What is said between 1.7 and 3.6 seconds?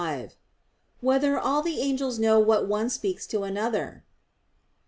Angels Know What One Speaks to